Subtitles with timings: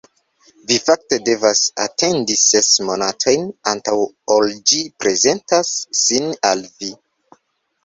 [0.69, 3.95] Vi fakte devas atendi ses monatojn, antaŭ
[4.39, 6.93] ol ĝi prezentas sin al vi.